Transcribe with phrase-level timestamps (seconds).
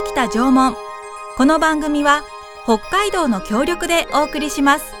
[0.00, 0.74] 北北縄文
[1.36, 2.22] この番組は
[2.64, 4.94] 北海道の協力でお送りします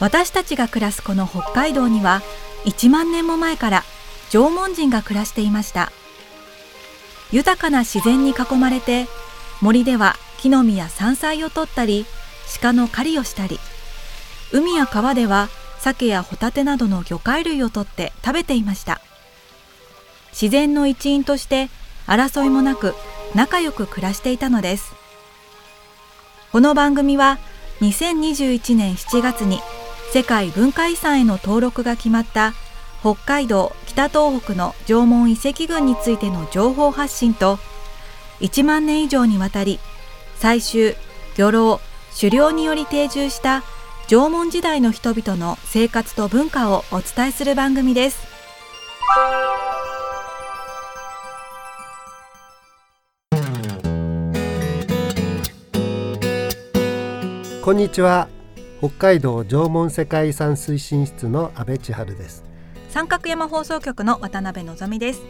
[0.00, 2.20] 私たちが暮らすこの北海道には
[2.66, 3.84] 1万年も前から
[4.30, 5.92] 縄文人が暮らしていました
[7.30, 9.06] 豊かな自然に囲まれて
[9.62, 12.04] 森では木の実や山菜を取ったり
[12.60, 13.58] 鹿の狩りをしたり
[14.52, 19.00] 海や川では鮭やホタテなどの魚介類を取って食べていました
[20.32, 21.68] 自然の一員として
[22.06, 22.94] 争いもなく
[23.34, 24.92] 仲良く暮らしていたのです。
[26.50, 27.38] この番組は
[27.80, 29.60] 2021年7月に
[30.12, 32.52] 世界文化遺産への登録が決まった
[33.00, 37.58] 北海道北東北の縄文遺跡群についての情報発信と
[38.40, 39.80] 1万年以上にわたり
[40.38, 40.94] 採集
[41.36, 41.80] 漁労
[42.14, 43.62] 狩猟により定住した
[44.08, 48.18] 縄文時代の人々の生活と文化をお伝えする番組です。
[57.72, 58.28] こんにちは。
[58.80, 62.44] 北海道縄文世界遺産推進室の阿部千春です。
[62.90, 65.22] 三角山放送局の渡辺のぞみです。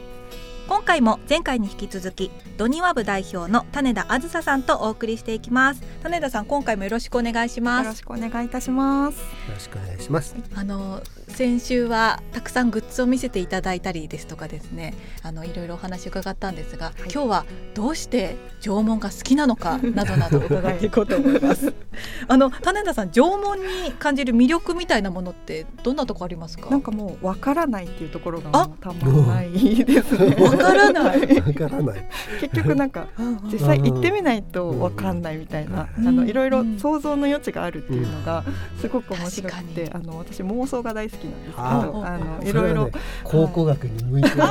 [0.66, 5.82] 今回も前回に引き続きドニワ部代表の種田あずささんとお送りしていきます。
[6.02, 7.84] 種田さん今回もよろしくお願いします。
[7.84, 9.20] よろしくお願いいたします。
[9.20, 10.34] よろしくお願いします。
[10.56, 11.00] あの
[11.32, 20.38] 先週はたくさんグッズを見せていただいたりですとかですねあのいろいろお話伺ったんですが、はい、今日はどうして縄文が好きなのか などなど。
[20.38, 21.72] 伺っていこうと思います。
[22.28, 26.70] あの種田さん縄文に感じる魅力みたいなものってどんなとこありますか？
[26.70, 30.36] なんかもうわからないっていうところがたまらないですね。
[30.42, 31.40] わからない。
[31.40, 32.08] わからない。
[32.40, 33.08] 結局なんか
[33.50, 38.44] 実際行ってみないとわかんないみたいな、あのいろいろ想像の余地があるっていうのが
[38.80, 42.90] すごく面白くて、あの私妄想が大好きなんですけどあのいろいろ、
[43.24, 44.46] 考古学に向いてもう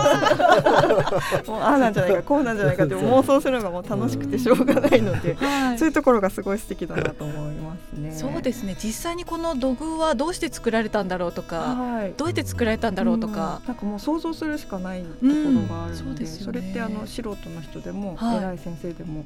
[1.60, 5.38] ああなんじゃないかこうなんじゃないかって妄想するのがもう楽しくてしょうがないので、
[5.78, 5.90] そう。
[5.90, 5.92] い。
[5.92, 8.12] うところがすごい素敵だなと思いますね。
[8.12, 8.76] そうですね。
[8.82, 15.32] 実際にこの土偶はどうして作られたんだろうとか、はい、どうやって作られたんだろうとか、なんかもう想像するしかないところ
[15.68, 19.26] があるので,、それってあの素人の人でも、偉い先生でも、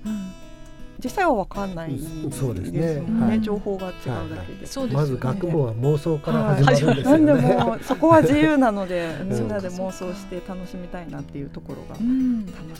[1.04, 3.94] 実際は分かんないですそうですね、はい、情報が違う
[4.30, 12.78] だけで、はい、まず学問は妄想から始まるんですよね、はい、もそこは自由なのでみんなで妄想して楽しみたいなっていうところが楽しいなと思っ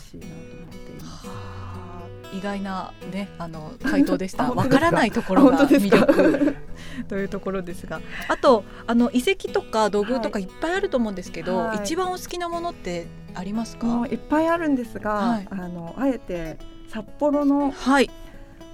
[0.70, 1.28] ています。
[2.32, 4.50] 意外なねあの回答でした。
[4.52, 6.56] わからないところが魅力。
[7.08, 10.42] というところですが、あとあの遺跡とか土偶とかい。
[10.42, 14.06] っぱいあると思うんですけど、はい、一番お好きなものってありますか？
[14.10, 18.10] いっぱいあるんですが、はい、あのあえて札幌の、はい、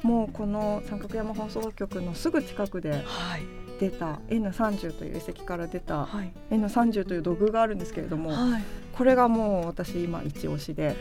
[0.03, 3.05] もうこの三角山放送局のすぐ近くで
[3.81, 6.09] 出た N30 という遺跡から出た
[6.51, 8.63] N30 という土偶があるんですけれども、はい、
[8.93, 10.97] これがもう私今一押しで。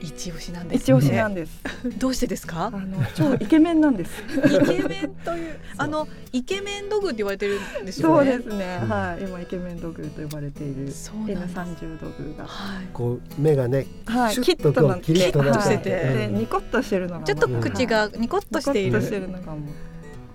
[0.00, 1.60] 一押しなんです、ね、一押しなんです。
[1.98, 2.66] どうしてですか？
[2.66, 4.22] あの超イケメンなんです。
[4.22, 8.30] イケメンというあのイケメンドグって言われてるんですよね。
[8.32, 8.78] そうですね。
[8.78, 9.24] はい。
[9.24, 19.02] 今イケメンドグと呼ばれている N 三十ドグが、はい、こう目がね、はい、キッとキリッとしてて、でニコッとしてるのがちょっと口がニコッとしている。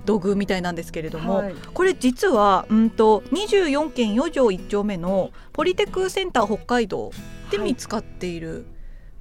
[0.05, 7.11] 土偶みたいなんですけれども、はい、これ実はうんと24県4条1丁目のポリテクセンター北海道
[7.51, 8.65] で見つかっている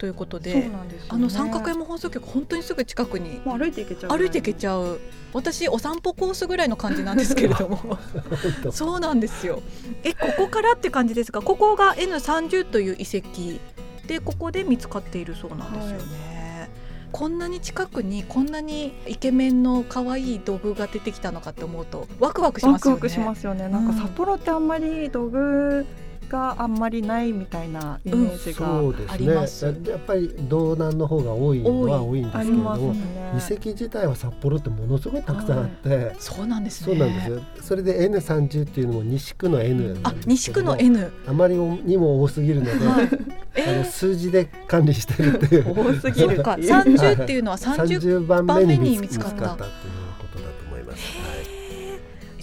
[0.02, 0.70] ということで、ね、
[1.10, 4.98] あの三角山放送局本当にすぐ近くに歩いていけちゃう歩いていけちゃう。
[5.32, 7.98] 私お散歩コースぐらいの感じなんですけれども。
[8.72, 9.62] そうなんですよ。
[10.02, 13.60] えここからって感じですがここが N30 という遺跡。
[14.08, 16.68] でここで見つかっているそうなんですよね、はい、
[17.12, 22.94] こんなに近くにこんなにイケメンの可愛い道具が出てきたのかって思うとワクワクしますよね。
[22.94, 23.68] ワクワクしますよね。
[23.68, 25.86] なんか札幌ってあんまり道具
[26.32, 32.22] があんまりないみたいなイメージがあります,、ね、やっぱり道南の方が多いのは多い。
[32.22, 36.96] んですけれども、ね、遺跡自体は札幌ってものすごいたくさんあって、はい、そうなんですね。
[36.96, 37.42] そうなんですよ。
[37.60, 43.08] それで N30 っていうのも西区の N あ西区の N あまりにも多すぎるので、はい。
[43.68, 45.74] あの数字で管理してるっていう。
[45.78, 46.40] 多すぎる。
[46.42, 50.01] か30っていうのは30番目に見つかったっていう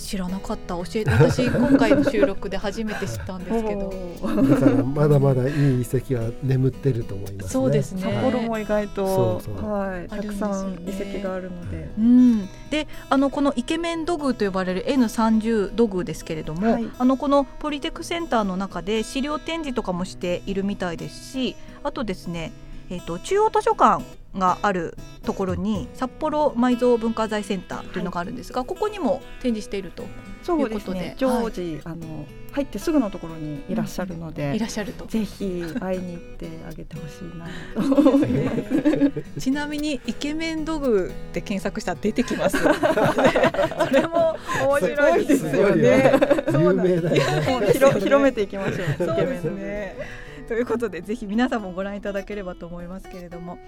[0.09, 0.73] 知らなかった。
[0.73, 3.93] 教えて私今回の収録で初めて知ったんですけど。
[4.49, 8.01] だからまだまだいい遺跡は眠ってると思います、ね、そうですね。
[8.01, 22.51] 札幌も意外とはい、たくさん遺跡があるので、うん、であのこのイケメン土偶と呼ばれる N30 土偶ですけれども、はい、あのこのポリテクセンターの中で資料展示とかもしているみたいですしあとですね
[22.91, 24.03] えーと、中央図書館
[24.35, 30.05] があるところに札幌埋蔵文化財センターというのがあるんですが、はい、ここにも展示しているとい
[30.63, 35.05] うことで、ね、常時、はい、あの入ってすぐのところにいらっしゃるので、いらっしゃると。
[35.05, 38.01] ぜひ会いに行ってあげてほしいなと
[39.39, 42.67] ちなみにイケメンドグって検索したら出てきます そ
[43.93, 46.11] れも面白いですよね。
[46.51, 47.73] 有名だよね。
[47.99, 49.05] 広めていきましょう。
[49.05, 53.59] そうですねということでぜひ皆さんもご覧いただければと思いますけれども。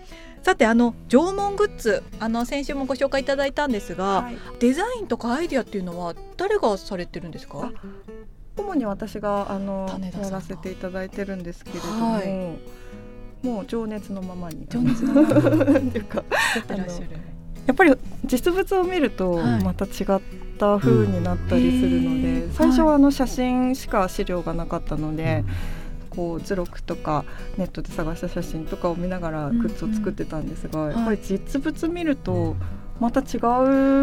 [0.42, 7.72] さてあの縄文グッズあの先週もご紹介いただいたんですが、はい、デザインとかアイディアっていうのは誰がされてるんですか？
[8.57, 9.88] 主に私があの
[10.19, 14.66] やらせていただいてるんですけれども、はい、もう情熱のままに。
[14.68, 15.30] 情熱のまま
[15.78, 16.24] っていうか
[17.68, 17.94] やっぱり
[18.25, 20.22] 実物を見るとまた違っ
[20.57, 25.45] た風になったりするので、はい、最初はあの写真しか資料がなかったので。
[26.11, 27.25] こう図録とか
[27.57, 32.55] ネットで探した写真とかを見ながらグッズを作ってたんですが、やっぱり実物見ると
[33.01, 33.25] また違う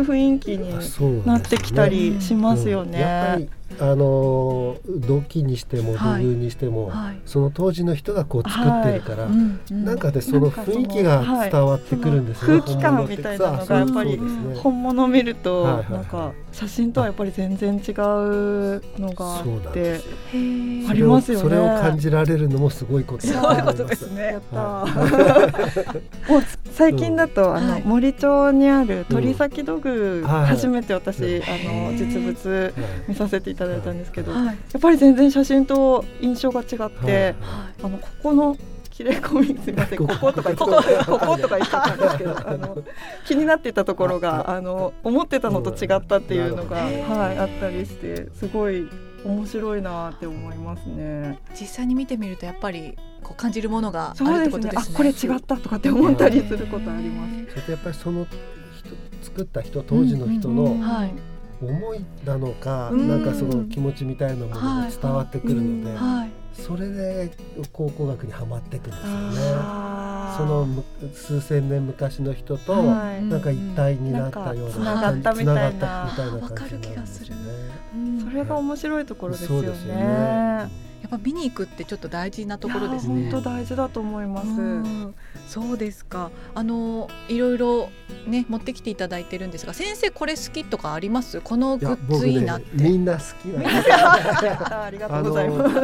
[0.02, 3.48] 雰囲気になってきたりしますよね。
[3.78, 9.30] あの土器にしても土偶にしても、はい、その当時の人がこう作ってるから、は
[9.70, 14.18] い、なんかでその雰囲気が伝わってくるんですよ、ね、空気感みたいなのがやっぱり
[14.56, 17.94] 本物を見ると、なんか写真とはやっぱり全然違う
[18.98, 20.00] のがあって。
[20.88, 21.44] ありますよね。
[21.44, 24.22] それを感じられるのもすごいことそういうことですね。
[24.22, 26.42] やった、もう
[26.78, 32.72] 最近だと、あの森町にある鳥先土偶、初めて私、あの実物
[33.08, 37.34] 見させていただいたんですけど、やっぱり全然写真と印象が違って、
[37.82, 38.56] あのここの
[38.92, 40.32] 切れ込みすみません ここ。
[40.32, 41.36] とかここここ。
[41.36, 42.78] とか言ってたんですけどあの
[43.26, 48.88] 気になってたところがあの思ってたのと違ったっていうのが、はい、あったりしてすごい
[49.24, 51.38] 面白いなって思いますね。
[51.58, 54.82] 実際に見てみるとやっぱりこう感じるものがあるってことですね。
[54.82, 57.50] すねこれ違ったとかって思ったりすることあります。
[57.50, 58.26] それとやっぱりその
[58.76, 58.90] 人
[59.22, 60.72] 作った人当時の人の、うん。
[60.72, 60.80] うん。
[60.80, 61.12] はい、
[61.60, 67.32] 思いなのか、うん、なんかその気持ちみたいなものが伝わってくるので、はい、それで
[67.72, 69.98] 考古学にはまっていくんですよね。
[70.36, 70.68] その
[71.12, 76.50] 数千年昔の人となんか一体になったような、つながったみたいな。
[76.54, 77.42] 感じになるんですよね。
[78.38, 80.68] それが面白いところですよね。
[81.00, 83.30] やっぱ見に行くってちょっと大事なところですね。
[83.30, 84.48] 本当大事だと思います。
[85.48, 86.30] そうですか。
[86.54, 87.88] あのいろいろ
[88.26, 91.40] ね持ってきていただいてるんですが、先生これ好きとかあります？
[91.40, 92.76] このグッズいいなって。
[92.76, 93.92] ね、みんな好きなんです。
[93.94, 95.74] ありがとうございます。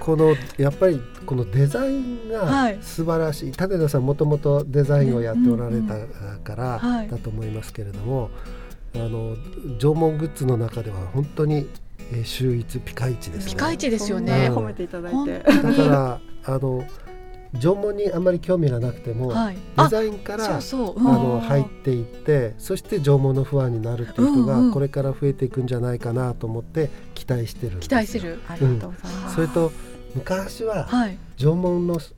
[0.00, 3.44] このやっぱりこのデザインが素晴らしい。
[3.46, 5.94] はい、立田さんもともとデザインをやっておられた
[6.40, 8.30] からだと思いますけれども、
[9.00, 9.36] あの
[9.78, 11.68] 縄文グッズの中では本当に
[12.12, 14.48] えー、秀逸ピカイチです、ね、ピカイチですよね。
[14.50, 15.40] 褒めていただいて。
[15.40, 16.84] だからあの
[17.54, 28.40] 縄文にあまり興味がなくても、はい、デザインからあの入っていってそして縄文の不安になるっていう人がこれから増えていくんじゃないかなと思って期待してる期待してる。
[28.48, 29.72] ありがとうございます、うん、それと
[30.14, 30.88] 昔は
[31.38, 32.12] 縄文のフ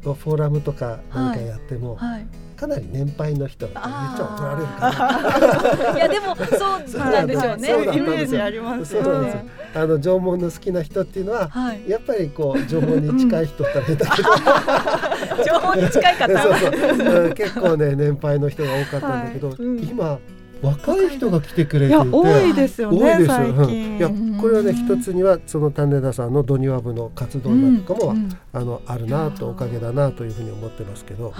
[0.00, 2.26] ォーラムとか何かやっても、はいはい
[2.60, 9.46] かなり年配の人だとめっちゃ怒られるからいやでもそうなんでしょうねイメージありますよね。
[9.72, 14.04] あの縄文の好きな人っていうのは、はい、やっぱりこう縄文に近い人だけど。
[15.42, 16.54] 縄文に近い方 そう
[16.98, 17.32] そう。
[17.34, 19.56] 結構ね年配の人が多かったんだけど、はい。
[19.60, 20.18] うん、今
[20.62, 21.98] 若い人が来てくれてて。
[21.98, 24.10] 多いですよね最近、いや
[24.40, 31.32] これはね一つにはその種田さんのドニワ部の活動なんかも、うん、あのあるなとおかげだなというふうに思ってますけど、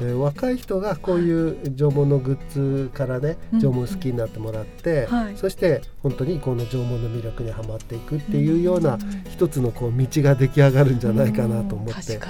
[0.00, 8.98] えー、若い人がこういう縄文のグッズからね縄文好きになってもらって、うん、そして本当にこの縄文の魅力にはまっていくっていうような
[9.30, 12.20] 一つのこう道が出来上がるんじゃないかなと思って、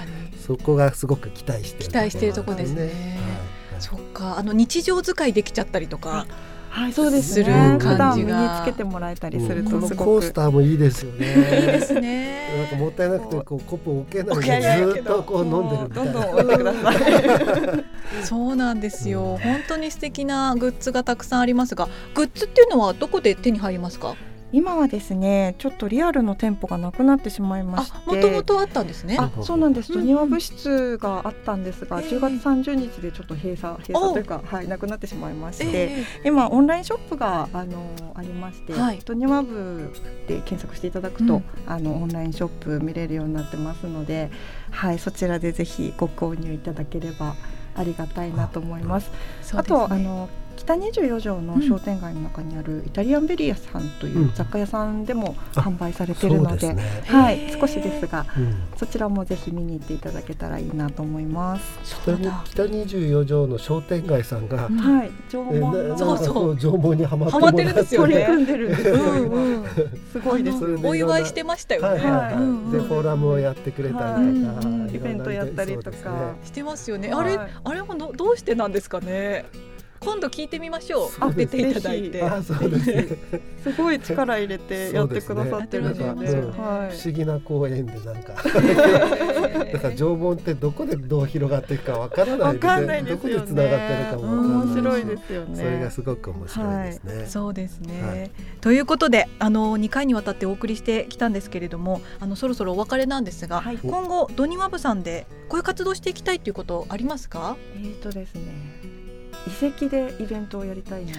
[0.45, 2.81] そこがすごく期待してる、期待しているところですね。
[2.83, 3.42] はい
[3.83, 6.25] そっかあの日常使いできちゃったりとか。
[6.69, 7.77] はい、そうですね。
[7.79, 11.27] 普段身につけてもらえたりすると、うん、このコースターもいいですよね。
[11.27, 11.35] いい
[11.67, 12.57] ですね。
[12.57, 16.13] なんかもったいなくてこうコップを置けないでずっとこう飲んでるみたいな。
[16.13, 17.85] どんどん置いてください。
[18.25, 19.37] そうなんですよ。
[19.43, 24.15] 本当に素敵なグッズがたくさんありますが、グッズっていうのはどこで手に入りますか？
[24.53, 27.97] 今はですねちょっとリアルの店舗がなくなってしまいまして。
[28.05, 29.17] もともとあったんですね。
[29.19, 29.57] あそう。
[29.57, 29.99] なんです。
[29.99, 39.91] ニワ部室があったんですが、10月30日でちょっと閉鎖閉鎖というかはいなくなってしまいまして、今オンラインショップがあのありまして、はい、ニワ部
[40.27, 44.29] で検索していただくと、うん、あのオンラインショップ見れるようになってますので
[44.71, 47.35] はいそちらでぜひご購入いただければ
[47.75, 49.09] ありがたいなと思います。
[49.53, 50.29] あ,、とあの
[50.65, 61.79] 北二十四条の商店街の中にあるイタリアンベリアさんという雑貨屋さんでも販売されているので、うんでね、はい、少しですが、うん、そちらもぜひ見に行っていただけたらいいなと思います。
[62.45, 66.57] 北二十四条の商店街さんが、はい、縄文そうそう。
[66.57, 68.25] 縄文にはまってるんですよね。
[68.25, 68.95] 組んでるんですよ。
[68.95, 69.65] うんうん、
[70.13, 70.63] すごいです。
[70.81, 71.87] お祝いしてましたよね。
[71.87, 71.99] はい。
[71.99, 72.33] はいはい、
[72.71, 77.11] でフォーラムをやってくれたりとか、イベントやったりとか、してますよね。
[77.13, 79.45] あれあれもどうしてなんですかね？
[80.03, 81.33] 今度聞いてみましょう。
[81.33, 82.23] 出ていただいて。
[83.63, 95.55] すごい力入れてやってくださってるので、不思議な公園でなんか だから縄文ってどこでどう広がっていくかわからないかんないどこでつながってるかも面白いですよね。
[95.55, 97.25] それがすごく面白いですね。
[97.27, 98.31] そうですね。
[98.61, 107.55] ということであの2回にわたってお送りしてきたんですけれども、あのそろそろお別れなんですが、今後ドニワブさんでこういう活動していきたいということありますか？
[107.77, 108.72] えっとですね。
[109.47, 111.13] 遺跡でイベントをやりたいな。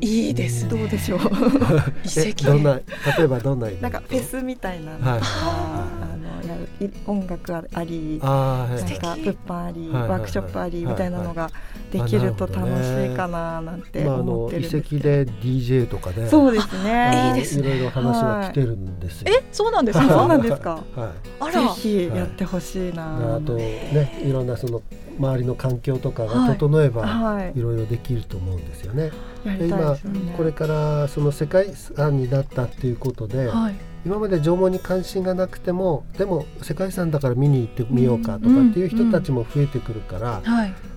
[0.00, 1.20] いいです、どうでしょう？
[2.04, 2.82] 遺跡どんな例
[3.24, 11.50] えばどんななんかフェスみたいなはい、あのやる音楽あり、あはい、物販あり、ワークショップありみたいなのが
[11.90, 15.14] できると楽しいかななんて思ってるんですけど。
[15.14, 17.32] 遺跡で DJ とかで、そうですね。
[17.34, 19.32] いいですいろいろ話が来てるんですよ。
[19.32, 20.08] え、そうなんですか？
[20.08, 20.70] そうなんですか？
[20.94, 21.10] はい。
[21.40, 23.36] あら、ぜひやってほしいな。
[23.36, 24.82] あとね、いろんなその
[25.18, 29.10] 周りの環境とかが整えば、いろいろできると思うんですよね。
[29.44, 29.96] で今
[30.36, 33.74] これからその世界遺産になったっていうことで、はい、
[34.04, 40.42] 今まで縄文に関心がなくてもでも世界遺産だから見に行ってみようかとかっていう人たちも増えてくるから、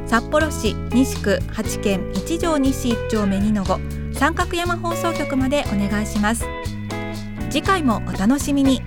[0.07, 3.79] 札幌市西区八軒一条西一丁目二の五。
[4.13, 6.45] 三角山放送局までお願いします。
[7.49, 8.81] 次回もお楽しみに。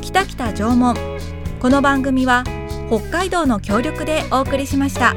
[0.00, 0.94] 北北縄文
[1.60, 2.44] この番組は
[2.88, 5.16] 北海道の協力でお送りしました。